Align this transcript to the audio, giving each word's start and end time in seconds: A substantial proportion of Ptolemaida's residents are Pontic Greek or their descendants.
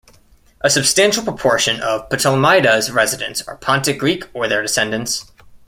A 0.61 0.69
substantial 0.71 1.23
proportion 1.23 1.79
of 1.79 2.09
Ptolemaida's 2.09 2.89
residents 2.91 3.43
are 3.47 3.55
Pontic 3.57 3.99
Greek 3.99 4.23
or 4.33 4.47
their 4.47 4.63
descendants. 4.63 5.31